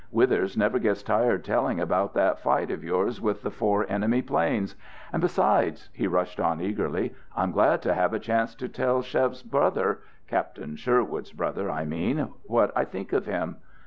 [0.09, 4.75] Withers never gets tired telling about that fight of yours with the four enemy planes.
[5.13, 9.43] And besides," he rushed on eagerly, "I'm glad to have a chance to tell Chev's
[9.43, 13.57] brother Captain Sherwood's brother, I mean what I think of him.